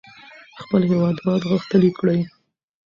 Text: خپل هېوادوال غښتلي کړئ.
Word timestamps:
خپل 0.61 0.81
هېوادوال 0.91 1.41
غښتلي 1.51 1.91
کړئ. 1.99 2.19